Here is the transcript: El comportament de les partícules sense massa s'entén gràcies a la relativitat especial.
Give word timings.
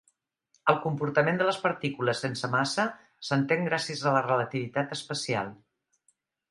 El 0.71 0.79
comportament 0.85 1.37
de 1.41 1.49
les 1.49 1.59
partícules 1.67 2.23
sense 2.25 2.51
massa 2.55 2.87
s'entén 3.29 3.69
gràcies 3.71 4.05
a 4.13 4.19
la 4.19 4.27
relativitat 4.31 5.01
especial. 5.01 5.57